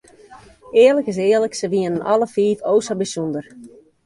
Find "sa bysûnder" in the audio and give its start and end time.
2.87-3.45